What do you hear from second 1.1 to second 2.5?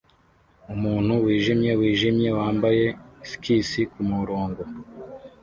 wijimye wijimye